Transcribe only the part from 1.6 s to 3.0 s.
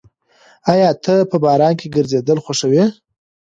کې ګرځېدل خوښوې؟